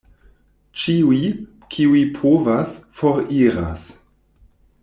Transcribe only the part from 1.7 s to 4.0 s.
kiuj povas, foriras.